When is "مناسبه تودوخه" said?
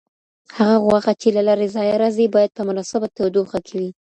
2.69-3.59